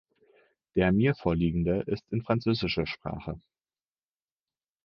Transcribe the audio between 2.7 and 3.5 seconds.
Sprache.